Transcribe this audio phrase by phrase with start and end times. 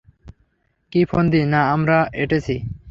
[0.93, 2.55] কী ফন্দি না আমরা এটেছি!